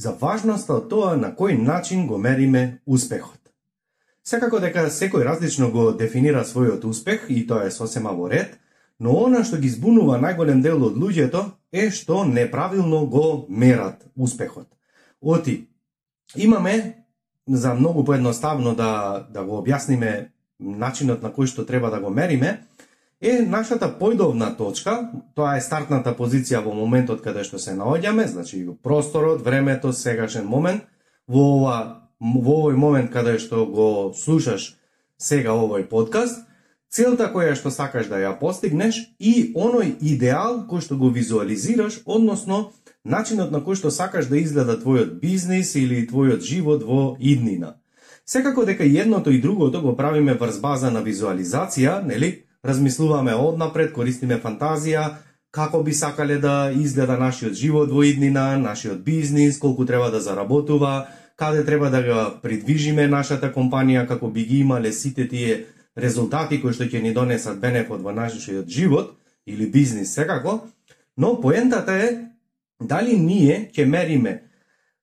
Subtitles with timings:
[0.00, 3.40] за важноста од тоа на кој начин го мериме успехот.
[4.24, 8.56] Секако дека секој различно го дефинира својот успех и тоа е сосема во ред,
[8.98, 14.68] но она што ги збунува најголем дел од луѓето е што неправилно го мерат успехот.
[15.20, 15.68] Оти,
[16.36, 17.04] имаме
[17.46, 22.62] за многу поедноставно да, да го објасниме начинот на кој што треба да го мериме,
[23.20, 28.64] е нашата појдовна точка, тоа е стартната позиција во моментот каде што се наоѓаме, значи
[28.82, 30.84] просторот, времето, сегашен момент,
[31.28, 31.76] во ова
[32.20, 34.76] во овој момент каде што го слушаш
[35.18, 36.44] сега овој подкаст,
[36.88, 42.72] целта која што сакаш да ја постигнеш и оној идеал кој што го визуализираш, односно
[43.04, 47.76] начинот на кој што сакаш да изгледа твојот бизнис или твојот живот во иднина.
[48.24, 52.49] Секако дека едното и другото го правиме врз база на визуализација, нели?
[52.64, 55.16] Размислуваме однапред, користиме фантазија,
[55.50, 61.08] како би сакале да изгледа нашиот живот во иднина, нашиот бизнис, колку треба да заработува,
[61.36, 65.64] каде треба да го придвижиме нашата компанија како би ги имале сите тие
[65.96, 70.60] резултати кои што ќе ни донесат бенефот во нашиот живот или бизнис секако,
[71.16, 72.10] но поентата е
[72.80, 74.49] дали ние ќе мериме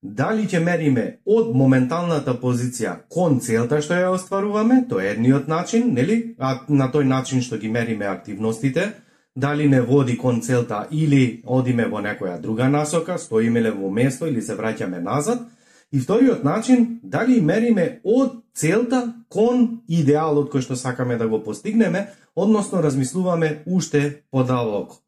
[0.08, 5.90] Дали ќе мериме од моменталната позиција кон целта што ја остваруваме, тоа е едниот начин,
[5.94, 6.36] нели?
[6.40, 8.86] А на тој начин што ги мериме активностите,
[9.36, 14.30] дали не води кон целта или одиме во некоја друга насока, стоиме ле во место
[14.32, 15.44] или се враќаме назад.
[15.92, 22.08] И вториот начин, дали мериме од целта кон идеалот кој што сакаме да го постигнеме,
[22.36, 25.04] односно размислуваме уште подалоко.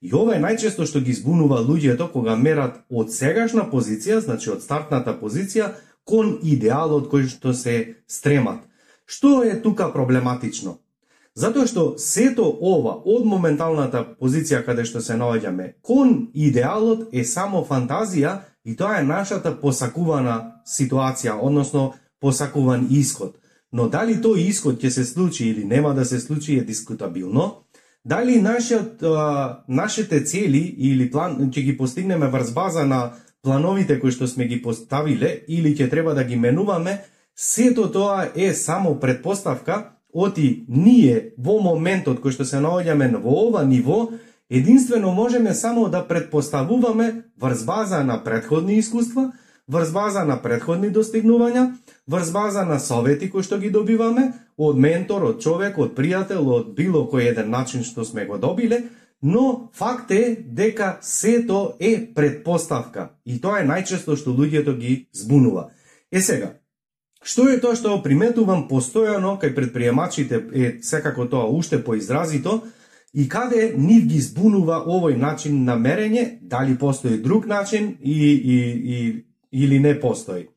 [0.00, 4.62] И ова е најчесто што ги збунува луѓето кога мерат од сегашна позиција, значи од
[4.62, 5.72] стартната позиција,
[6.04, 8.60] кон идеалот кој што се стремат.
[9.06, 10.78] Што е тука проблематично?
[11.36, 17.64] Затоа што сето ова од моменталната позиција каде што се наоѓаме кон идеалот е само
[17.64, 23.36] фантазија и тоа е нашата посакувана ситуација, односно посакуван исход.
[23.72, 27.65] Но дали тој исход ќе се случи или нема да се случи е дискутабилно,
[28.06, 34.14] дали нашиот, а, нашите цели или план ќе ги постигнеме врз база на плановите кои
[34.14, 37.02] што сме ги поставиле или ќе треба да ги менуваме,
[37.34, 39.90] сето тоа е само предпоставка.
[40.14, 44.14] Оти ние во моментот кој што се наоѓаме во ова ниво,
[44.50, 49.32] единствено можеме само да предпоставуваме врз база на предходни искуства,
[49.68, 51.70] врз база на предходни достигнувања,
[52.06, 56.74] врз база на совети кои што ги добиваме од ментор, од човек, од пријател, од
[56.76, 58.84] било кој еден начин што сме го добиле,
[59.22, 65.70] но факт е дека сето е предпоставка и тоа е најчесто што луѓето ги збунува.
[66.12, 66.54] Е сега,
[67.22, 72.62] што е тоа што приметувам постојано кај предприемачите е секако тоа уште поизразито
[73.12, 78.58] и каде нив ги збунува овој начин на мерење, дали постои друг начин и, и,
[78.94, 80.48] и или не постои.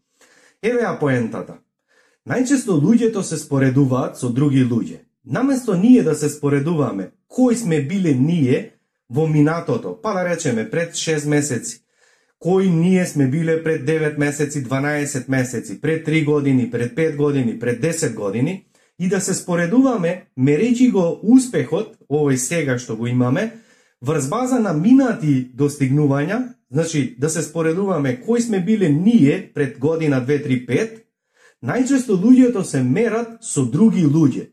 [0.61, 1.59] Еве ја поентата.
[2.27, 4.99] Најчесто луѓето се споредуваат со други луѓе.
[5.25, 8.71] Наместо ние да се споредуваме кои сме биле ние
[9.09, 11.81] во минатото, па да речеме пред 6 месеци,
[12.39, 17.59] кои ние сме биле пред 9 месеци, 12 месеци, пред 3 години, пред 5 години,
[17.59, 18.65] пред 10 години,
[18.99, 23.51] и да се споредуваме, мерејќи го успехот, овој сега што го имаме,
[24.01, 30.25] врз база на минати достигнувања, Значи, да се споредуваме кои сме биле ние пред година
[30.27, 31.01] 2, 3, 5,
[31.65, 34.51] најчесто луѓето се мерат со други луѓе.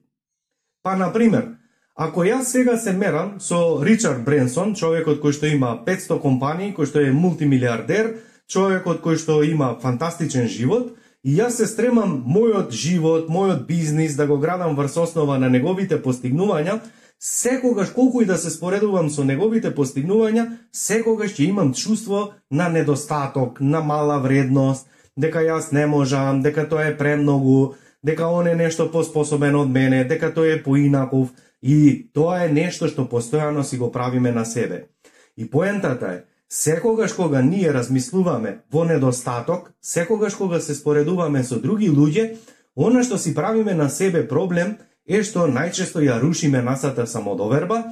[0.83, 1.61] Па, например,
[1.95, 6.89] ако јас сега се мерам со Ричард Бренсон, човекот кој што има 500 компании, кој
[6.89, 8.17] што е мултимилиардер,
[8.49, 14.27] човекот кој што има фантастичен живот, и јас се стремам мојот живот, мојот бизнис да
[14.27, 16.81] го градам врз основа на неговите постигнувања,
[17.21, 23.61] секогаш колку и да се споредувам со неговите постигнувања, секогаш ќе имам чувство на недостаток,
[23.61, 24.87] на мала вредност,
[25.17, 27.75] дека јас не можам, дека тоа е премногу,
[28.05, 31.33] дека он е нешто поспособен од мене, дека тој е поинаков
[31.63, 34.89] и тоа е нешто што постојано си го правиме на себе.
[35.37, 41.91] И поентата е, секогаш кога ние размислуваме во недостаток, секогаш кога се споредуваме со други
[41.91, 42.37] луѓе,
[42.77, 47.83] она што си правиме на себе проблем е што најчесто ја рушиме насата самодоверба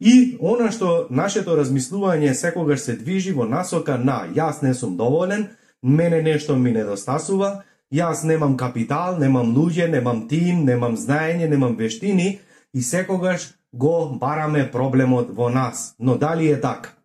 [0.00, 5.48] и она што нашето размислување секогаш се движи во насока на јас не сум доволен,
[5.82, 12.40] мене нешто ми недостасува, јас немам капитал, немам луѓе, немам тим, немам знаење, немам вештини
[12.74, 15.94] и секогаш го бараме проблемот во нас.
[15.98, 16.96] Но дали е така?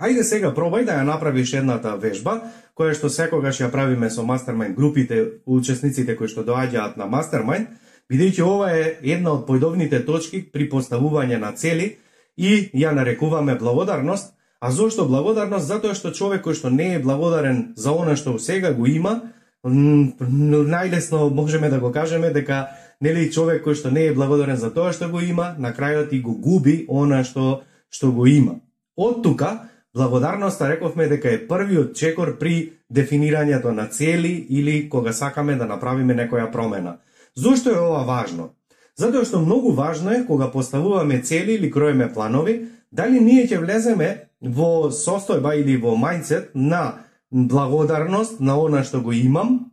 [0.00, 2.38] Ајде сега пробај да ја направиш едната вежба,
[2.76, 7.66] која што секогаш ја правиме со мастермајнд групите, учесниците кои што доаѓаат на мастермајнд,
[8.10, 11.96] бидејќи ова е една од појдовните точки при поставување на цели
[12.36, 15.66] и ја нарекуваме благодарност, а зошто благодарност?
[15.66, 19.20] Затоа што човек кој што не е благодарен за она што сега го има,
[19.64, 22.68] најлесно можеме да го кажеме дека
[23.00, 26.20] нели човек кој што не е благодарен за тоа што го има, на крајот и
[26.20, 28.60] го губи она што што го има.
[28.96, 35.56] Од тука Благодарноста рековме дека е првиот чекор при дефинирањето на цели или кога сакаме
[35.56, 36.98] да направиме некоја промена.
[37.36, 38.50] Зошто е ова важно?
[38.96, 44.30] Затоа што многу важно е кога поставуваме цели или кроеме планови, дали ние ќе влеземе
[44.40, 49.70] во состојба или во мајндсет на благодарност на она што го имам,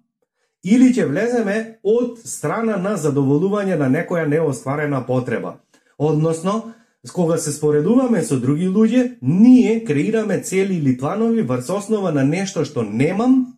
[0.63, 5.57] или ќе влеземе од страна на задоволување на некоја неостварена потреба.
[5.98, 6.74] Односно,
[7.13, 12.65] Кога се споредуваме со други луѓе, ние креираме цели или планови врз основа на нешто
[12.65, 13.57] што немам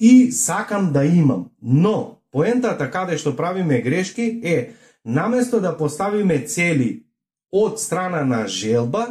[0.00, 1.50] и сакам да имам.
[1.62, 4.74] Но, поентата каде што правиме грешки е,
[5.04, 7.06] наместо да поставиме цели
[7.52, 9.06] од страна на желба,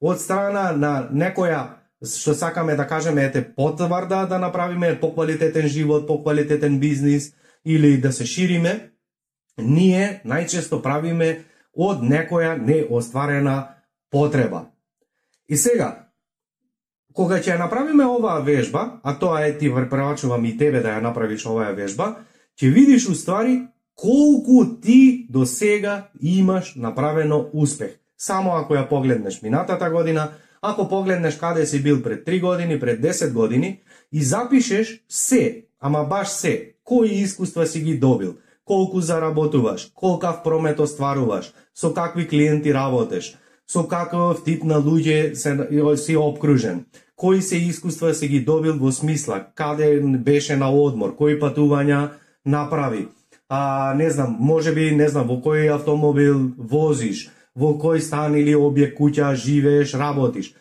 [0.00, 6.78] од страна на некоја што сакаме да кажеме ете потврда да направиме поквалитетен живот, поквалитетен
[6.78, 8.90] бизнис или да се шириме,
[9.58, 13.74] ние најчесто правиме од некоја неостварена
[14.10, 14.66] потреба.
[15.48, 16.08] И сега,
[17.14, 21.02] кога ќе ја направиме оваа вежба, а тоа е ти препорачувам и тебе да ја
[21.02, 22.24] направиш оваа вежба,
[22.60, 27.98] ќе видиш уствари колку ти до сега имаш направено успех.
[28.18, 30.32] Само ако ја погледнеш минатата година,
[30.62, 33.80] ако погледнеш каде си бил пред 3 години, пред 10 години
[34.12, 38.34] и запишеш се, ама баш се, кои искуства си ги добил,
[38.64, 45.96] колку заработуваш, колкав промет остваруваш, со какви клиенти работеш, со каков тип на луѓе се,
[45.96, 46.84] си обкружен,
[47.16, 53.08] кои се искуства си ги добил во смисла, каде беше на одмор, кои патувања направи,
[53.48, 58.54] а, не знам, може би, не знам, во кој автомобил возиш, во кој стан или
[58.56, 60.54] објект куќа живееш, работиш.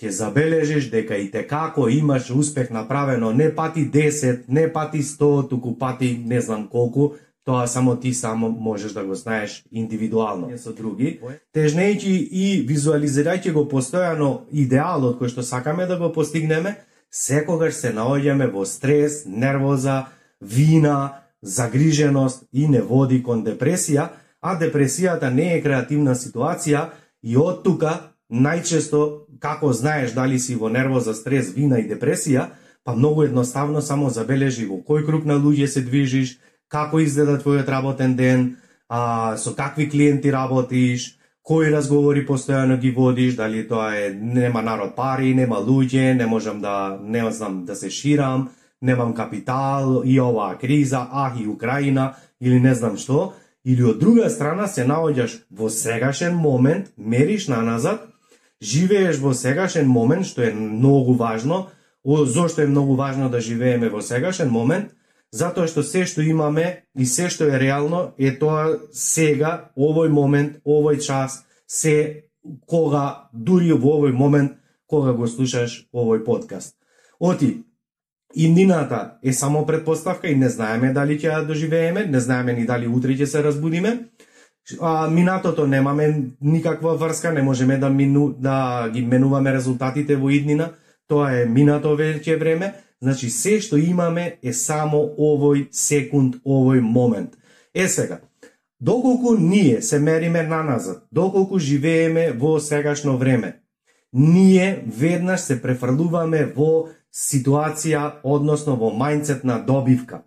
[0.00, 3.32] Ќе забележиш дека и како имаш успех направено.
[3.32, 7.14] Не пати 10, не пати 100, туку пати не знам колку,
[7.44, 10.48] Тоа само ти само можеш да го знаеш индивидуално.
[10.58, 11.20] Со други.
[11.52, 16.78] Тежнејќи и визуализирајќи го постојано идеалот кој што сакаме да го постигнеме,
[17.12, 20.06] секогаш се наоѓаме во стрес, нервоза,
[20.40, 24.08] вина, загриженост и не води кон депресија,
[24.40, 26.88] а депресијата не е креативна ситуација
[27.22, 27.92] и од тука
[28.32, 29.00] најчесто
[29.40, 32.48] како знаеш дали си во нервоза, стрес, вина и депресија,
[32.84, 36.38] па многу едноставно само забележи во кој круг на луѓе се движиш,
[36.68, 38.56] како изгледа твојот работен ден,
[38.88, 44.96] а, со какви клиенти работиш, кои разговори постојано ги водиш, дали тоа е нема народ
[44.96, 48.48] пари, нема луѓе, не можам да не знам да се ширам,
[48.84, 53.32] немам капитал и оваа криза, а и Украина или не знам што,
[53.64, 58.04] или од друга страна се наоѓаш во сегашен момент, мериш на назад,
[58.60, 61.68] живееш во сегашен момент, што е многу важно,
[62.04, 64.92] зошто е многу важно да живееме во сегашен момент,
[65.32, 70.60] затоа што се што имаме и се што е реално е тоа сега, овој момент,
[70.64, 72.28] овој час, се
[72.68, 76.76] кога дури во овој момент кога го слушаш овој подкаст.
[77.18, 77.64] Оти,
[78.36, 82.86] иднината е само предпоставка и не знаеме дали ќе ја доживееме, не знаеме ни дали
[82.86, 83.98] утре ќе се разбудиме.
[84.80, 90.70] А, минатото немаме никаква врска, не можеме да, мину, да ги менуваме резултатите во иднина,
[91.08, 92.72] тоа е минато веќе време,
[93.04, 97.34] Значи, се што имаме е само овој секунд, овој момент.
[97.74, 98.20] Е сега,
[98.80, 103.60] доколку ние се мериме на назад, доколку живееме во сегашно време,
[104.12, 110.24] ние веднаш се префрлуваме во ситуација, односно во мајнцет на добивка.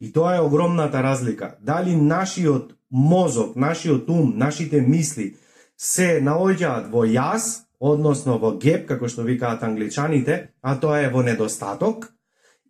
[0.00, 1.54] И тоа е огромната разлика.
[1.60, 5.36] Дали нашиот мозок, нашиот ум, нашите мисли
[5.76, 11.22] се наоѓаат во јас, односно во геп, како што викаат англичаните, а тоа е во
[11.22, 12.10] недостаток,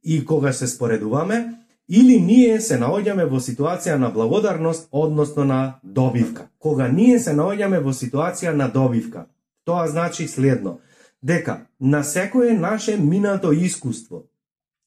[0.02, 6.49] и кога се споредуваме, или ние се наоѓаме во ситуација на благодарност, односно на добивка.
[6.59, 9.26] Кога ние се наоѓаме во ситуација на добивка,
[9.64, 10.78] тоа значи следно,
[11.25, 14.23] дека на секое наше минато искуство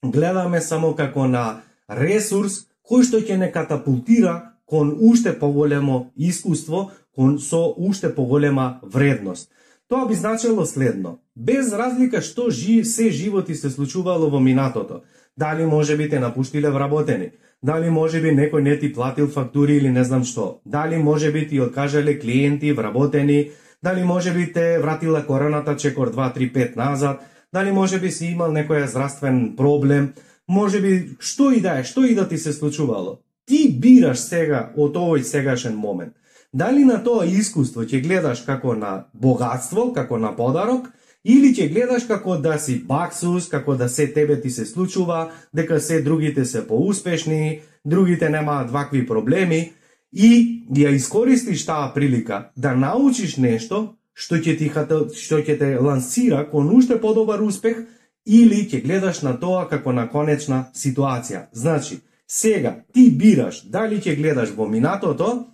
[0.06, 7.39] гледаме само како на ресурс кој што ќе не катапултира кон уште поголемо искуство, кон
[7.39, 9.50] со уште поголема вредност.
[9.88, 11.20] Тоа би значило следно.
[11.36, 15.01] Без разлика што жи, се животи се случувало во минатото.
[15.38, 17.32] Дали може би те напуштиле вработени,
[17.63, 21.48] дали може би некој не ти платил фактури или не знам што, дали може би
[21.48, 23.51] ти откажале клиенти вработени,
[23.84, 27.22] дали може би те вратила короната чекор 2, 3, 5 назад,
[27.53, 30.13] дали може би си имал некој здравствен проблем,
[30.48, 33.19] може би што и да е, што и да ти се случувало.
[33.46, 36.13] Ти бираш сега од овој сегашен момент.
[36.53, 40.88] Дали на тоа искуство ќе гледаш како на богатство, како на подарок,
[41.27, 45.79] или ќе гледаш како да си баксус, како да се тебе ти се случува, дека
[45.79, 49.74] се другите се поуспешни, другите немаат вакви проблеми,
[50.12, 56.50] и ја искористиш таа прилика да научиш нешто што ќе ти што ќе те лансира
[56.50, 57.86] кон уште подобар успех
[58.26, 61.48] или ќе гледаш на тоа како на конечна ситуација.
[61.54, 65.48] Значи, сега ти бираш дали ќе гледаш во минатото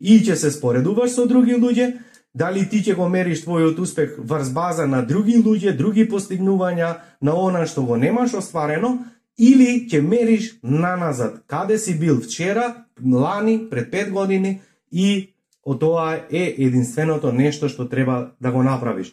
[0.00, 1.98] и ќе се споредуваш со други луѓе,
[2.34, 7.34] дали ти ќе го мериш твојот успех врз база на други луѓе, други постигнувања, на
[7.34, 8.98] она што го немаш остварено,
[9.38, 14.60] или ќе мериш наназад, каде си бил вчера, лани, пред 5 години
[14.92, 19.12] и од тоа е единственото нешто што треба да го направиш.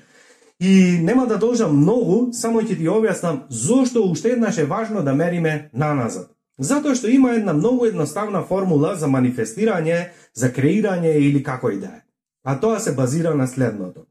[0.59, 5.15] И нема да должам многу, само ќе ти објаснам зошто уште еднаш е важно да
[5.15, 6.29] мериме наназад.
[6.59, 11.87] Затоа што има една многу едноставна формула за манифестирање, за креирање или како и да
[11.87, 12.01] е.
[12.43, 14.05] А тоа се базира на следното.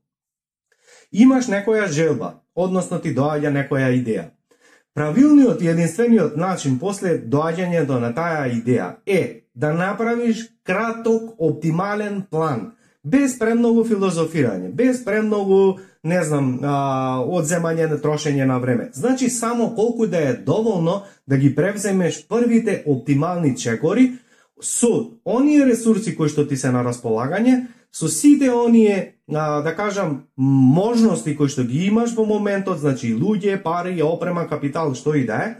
[1.13, 4.31] Имаш некоја желба, односно ти доаѓа некоја идеја.
[5.01, 12.75] Правилниот и единствениот начин после доаѓањето на таа идеја е да направиш краток, оптимален план,
[13.05, 16.75] без премногу филозофирање, без премногу, не знам, а,
[17.25, 18.91] одземање на трошење на време.
[18.93, 24.19] Значи, само колку да е доволно да ги превземеш првите оптимални чекори
[24.61, 30.25] со оние ресурси кои што ти се на располагање, со сите оние, а, да кажам,
[30.37, 35.43] можности кои што ги имаш во моментот, значи луѓе, пари, опрема, капитал, што и да
[35.47, 35.51] е,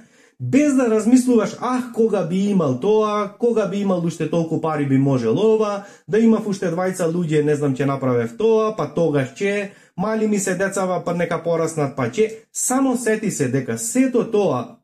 [0.41, 4.99] без да размислуваш, ах, кога би имал тоа, кога би имал уште толку пари би
[4.99, 9.71] можел ова, да имав уште двајца луѓе, не знам, ќе направев тоа, па тогаш ќе,
[9.97, 12.31] мали ми се децава, па нека пораснат, па ќе.
[12.53, 14.81] Само сети се дека сето тоа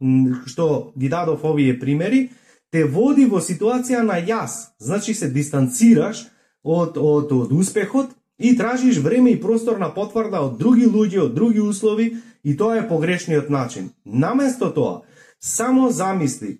[0.46, 2.28] што ги дадов овие примери,
[2.70, 4.76] те води во ситуација на јас.
[4.78, 6.26] Значи се дистанцираш
[6.62, 11.34] од, од, од успехот и тражиш време и простор на потврда од други луѓе, од
[11.34, 13.90] други услови и тоа е погрешниот начин.
[14.04, 15.02] Наместо тоа,
[15.40, 16.58] Само замисли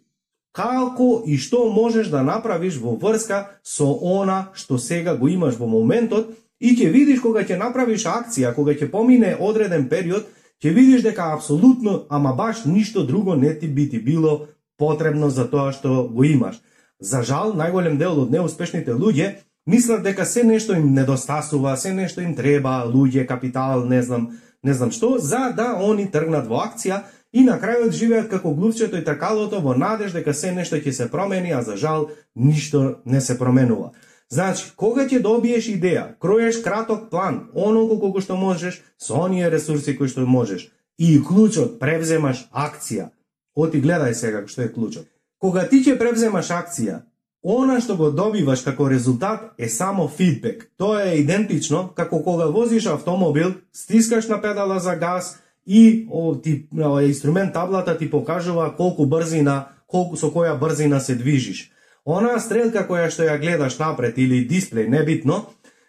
[0.56, 3.88] како и што можеш да направиш во врска со
[4.20, 6.30] она што сега го имаш во моментот
[6.60, 10.24] и ќе видиш кога ќе направиш акција, кога ќе помине одреден период,
[10.62, 14.46] ќе видиш дека апсолутно, ама баш ништо друго не ти би ти било
[14.78, 16.56] потребно за тоа што го имаш.
[17.00, 19.34] За жал, најголем дел од неуспешните луѓе
[19.66, 24.74] мислат дека се нешто им недостасува, се нешто им треба, луѓе, капитал, не знам, не
[24.74, 29.04] знам што, за да они тргнат во акција и на крајот живеат како глупчето и
[29.04, 33.38] такалото во надеж дека се нешто ќе се промени, а за жал ништо не се
[33.38, 33.92] променува.
[34.30, 39.94] Значи, кога ќе добиеш идеја, кроеш краток план, онолку колку што можеш, со оние ресурси
[39.96, 43.10] кои што можеш, и клучот превземаш акција.
[43.54, 45.06] Оти гледај сега што е клучот.
[45.38, 47.02] Кога ти ќе превземаш акција,
[47.54, 50.66] она што го добиваш како резултат е само фидбек.
[50.76, 56.66] Тоа е идентично како кога возиш автомобил, стискаш на педала за газ, и о, ти,
[56.82, 61.70] о, инструмент таблата ти покажува колку брзина, колку со која брзина се движиш.
[62.06, 65.44] Онаа стрелка која што ја гледаш напред или дисплеј, небитно,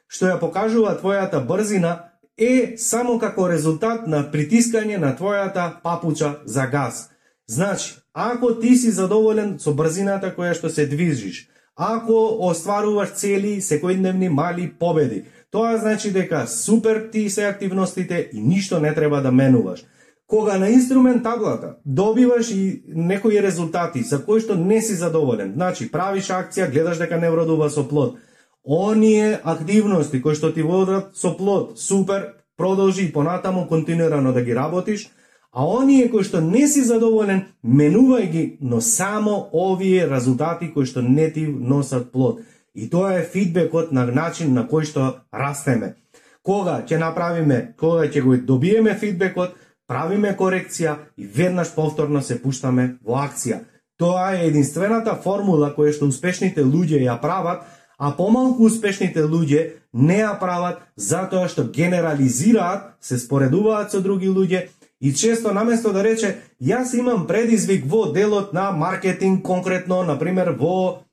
[0.07, 6.65] што ја покажува твојата брзина е само како резултат на притискање на твојата папуча за
[6.67, 7.09] газ.
[7.49, 14.29] Значи, ако ти си задоволен со брзината која што се движиш, ако остваруваш цели секојдневни
[14.29, 19.83] мали победи, Тоа значи дека супер ти се активностите и ништо не треба да менуваш.
[20.27, 25.87] Кога на инструмент таблата добиваш и некои резултати за кои што не си задоволен, значи
[25.91, 28.19] правиш акција, гледаш дека не вродува со плод,
[28.63, 34.55] оние активности кои што ти водат со плод, супер, продолжи и понатаму континуирано да ги
[34.55, 35.07] работиш,
[35.51, 41.01] а оние кои што не си задоволен, менувај ги, но само овие резултати кои што
[41.01, 42.41] не ти носат плод.
[42.75, 45.95] И тоа е фидбекот на начин на кој што растеме.
[46.43, 49.55] Кога ќе направиме, кога ќе го добиеме фидбекот,
[49.87, 53.63] правиме корекција и веднаш повторно се пуштаме во акција.
[53.97, 57.63] Тоа е единствената формула која што успешните луѓе ја прават,
[57.97, 59.63] а помалку успешните луѓе
[59.93, 64.67] не ја прават затоа што генерализираат, се споредуваат со други луѓе
[65.01, 70.55] и често наместо да рече јас имам предизвик во делот на маркетинг конкретно, на пример
[70.59, 71.03] во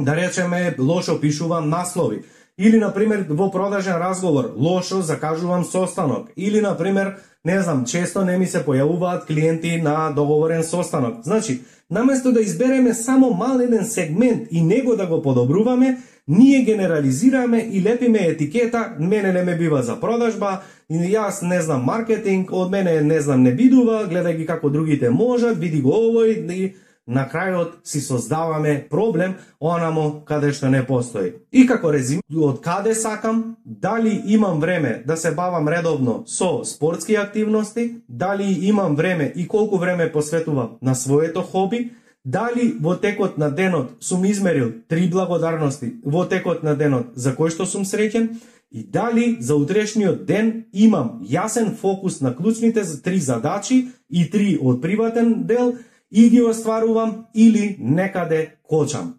[0.00, 2.22] да речеме, лошо пишувам наслови.
[2.58, 6.30] Или, на пример, во продажен разговор, лошо закажувам состанок.
[6.36, 11.22] Или, на пример, не знам, често не ми се појавуваат клиенти на договорен состанок.
[11.22, 17.58] Значи, наместо да избереме само мал еден сегмент и него да го подобруваме, ние генерализираме
[17.58, 23.00] и лепиме етикета, мене не ме бива за продажба, јас не знам маркетинг, од мене
[23.02, 26.74] не знам не бидува, гледај ги како другите можат, види го овој, и
[27.06, 31.32] на крајот си создаваме проблем онамо каде што не постои.
[31.52, 37.14] И како резим, од каде сакам, дали имам време да се бавам редовно со спортски
[37.14, 41.90] активности, дали имам време и колку време посветувам на своето хоби,
[42.24, 47.50] дали во текот на денот сум измерил три благодарности во текот на денот за кој
[47.50, 48.36] што сум среќен,
[48.70, 54.82] и дали за утрешниот ден имам јасен фокус на клучните три задачи и три од
[54.82, 55.74] приватен дел–
[56.10, 59.14] и ги остварувам или некаде кочам.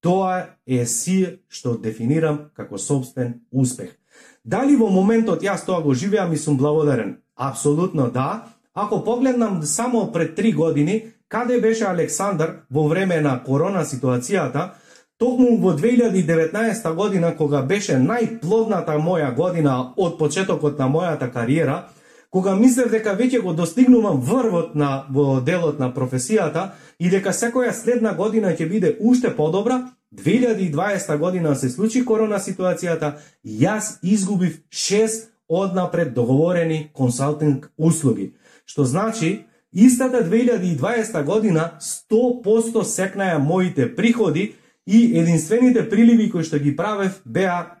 [0.00, 3.96] Тоа е си што дефинирам како собствен успех.
[4.44, 7.18] Дали во моментот јас тоа го живеам и сум благодарен?
[7.36, 8.46] Апсолутно да.
[8.74, 14.70] Ако погледнам само пред три години, каде беше Александар во време на корона ситуацијата,
[15.18, 21.88] токму во 2019 година, кога беше најплодната моја година од почетокот на мојата кариера,
[22.30, 27.72] кога мислев дека веќе го достигнувам врвот на во делот на професијата и дека секоја
[27.72, 34.62] следна година ќе биде уште подобра, 2020 година се случи корона ситуацијата и јас изгубив
[34.70, 38.32] 6 однапред договорени консалтинг услуги.
[38.66, 44.54] Што значи, истата 2020 година 100% секнаја моите приходи
[44.88, 47.78] и единствените приливи кои што ги правев беа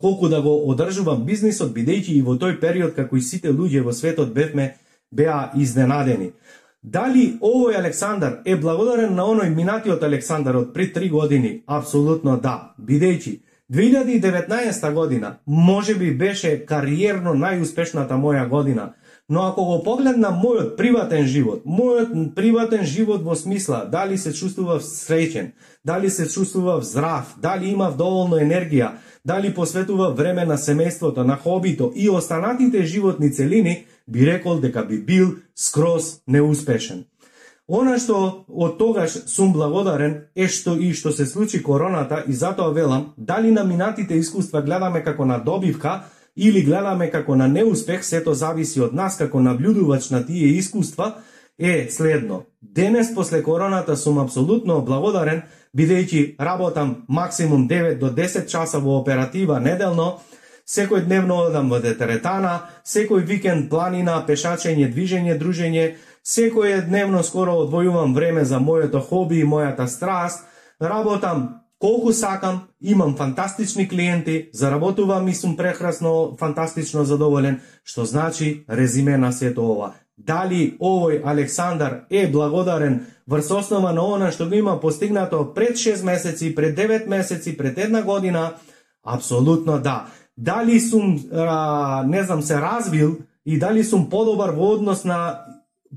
[0.00, 3.92] колку да го одржувам бизнисот, бидејќи и во тој период, како и сите луѓе во
[3.92, 4.74] светот бевме,
[5.12, 6.32] беа изненадени.
[6.82, 11.62] Дали овој Александар е благодарен на оној минатиот Александар од пред три години?
[11.66, 13.40] Апсолутно да, бидејќи
[13.72, 18.94] 2019 година може би беше кариерно најуспешната моја година,
[19.28, 24.82] но ако го погледнам мојот приватен живот, мојот приватен живот во смисла дали се чувствував
[24.82, 25.50] среќен,
[25.84, 28.90] дали се чувствував здрав, дали имав доволно енергија,
[29.24, 35.02] дали посветува време на семејството, на хобито и останатите животни целини, би рекол дека би
[35.02, 37.04] бил скроз неуспешен.
[37.68, 42.70] Она што од тогаш сум благодарен е што и што се случи короната и затоа
[42.70, 46.04] велам, дали на минатите искуства гледаме како на добивка
[46.36, 51.14] или гледаме како на неуспех, сето зависи од нас како наблюдувач на тие искуства,
[51.58, 52.44] е следно.
[52.62, 55.42] Денес после короната сум апсолутно благодарен
[55.76, 60.18] бидејќи работам максимум 9 до 10 часа во оператива неделно,
[60.66, 65.94] секој дневно одам во теретана, секој викенд планина, пешачење, движење, дружење,
[66.24, 70.44] секој дневно скоро одвојувам време за моето хоби и мојата страст,
[70.80, 79.16] работам колку сакам, имам фантастични клиенти, заработувам и сум прекрасно, фантастично задоволен, што значи резиме
[79.18, 84.80] на сето ова дали овој Александар е благодарен врз основа на она што го има
[84.80, 88.54] постигнато пред 6 месеци, пред 9 месеци, пред една година,
[89.04, 90.06] апсолутно да.
[90.36, 95.45] Дали сум, а, не знам, се развил и дали сум подобар во однос на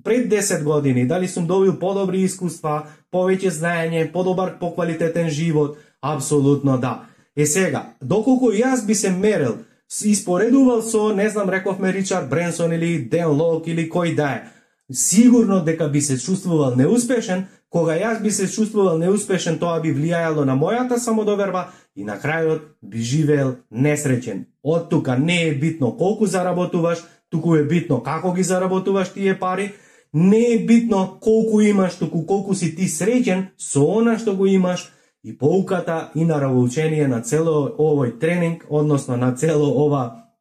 [0.04, 7.06] пред 10 години, дали сум добил подобри искуства, повеќе знаење, подобар, поквалитетен живот, апсолутно да.
[7.36, 9.58] Е сега, доколку јас би се мерил
[10.04, 14.44] испоредувал со, не знам, рековме Ричард Бренсон или Ден Лок или кој да е.
[14.92, 20.46] Сигурно дека би се чувствувал неуспешен, кога јас би се чувствувал неуспешен, тоа би влијаело
[20.46, 24.46] на мојата самодоверба и на крајот би живеел несреќен.
[24.64, 29.72] Од тука не е битно колку заработуваш, туку е битно како ги заработуваш тие пари,
[30.14, 34.90] не е битно колку имаш, туку колку си ти среќен со она што го имаш,
[35.24, 40.32] И поуката и наравоучение на цело овој тренинг, односно на цело ова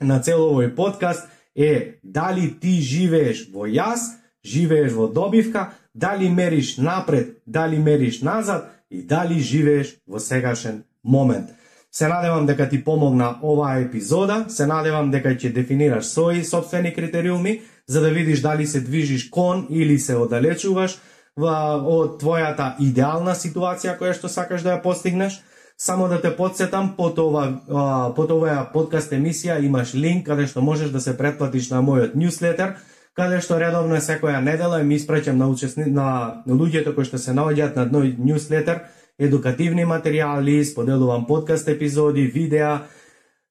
[0.00, 6.76] на цело овој подкаст е дали ти живееш во јас, живееш во добивка, дали мериш
[6.78, 11.50] напред, дали мериш назад и дали живееш во сегашен момент.
[11.92, 17.62] Се надевам дека ти помогна оваа епизода, се надевам дека ќе дефинираш своји собствени критериуми,
[17.86, 20.98] за да видиш дали се движиш кон или се оддалечуваш,
[21.38, 25.40] од твојата идеална ситуација која што сакаш да ја постигнеш.
[25.80, 30.90] Само да те подсетам, под, ова, под оваа подкаст емисија имаш линк каде што можеш
[30.90, 32.74] да се претплатиш на мојот ньюслетер,
[33.14, 37.78] каде што редовно секоја недела ми испраќам на, учесни, на луѓето кои што се наоѓаат
[37.78, 38.82] на мој ньюслетер,
[39.18, 42.86] едукативни материјали, споделувам подкаст епизоди, видеа,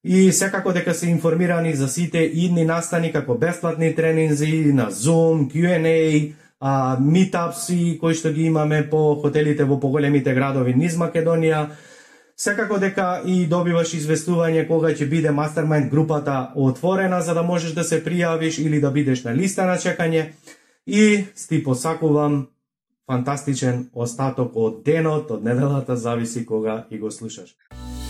[0.03, 6.33] и секако дека се информирани за сите идни настани како бесплатни тренинзи на Zoom, Q&A,
[6.59, 11.67] а, митапси кои што ги имаме по хотелите во поголемите градови низ Македонија.
[12.37, 17.83] Секако дека и добиваш известување кога ќе биде Mastermind групата отворена за да можеш да
[17.83, 20.29] се пријавиш или да бидеш на листа на чекање
[20.85, 22.47] и ти посакувам
[23.07, 27.55] фантастичен остаток од денот, од неделата, зависи кога и го слушаш.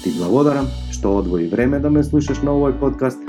[0.04, 3.20] Ти благодарам што одвои време да ме слушаш на овој подкаст.